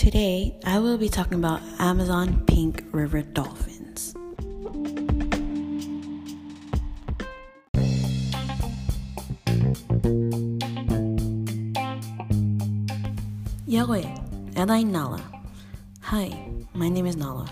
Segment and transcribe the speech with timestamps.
[0.00, 4.14] Today, I will be talking about Amazon pink river dolphins.
[13.66, 14.08] Yahweh,
[14.70, 15.20] I Nala.
[16.00, 17.46] Hi, my name is Nala.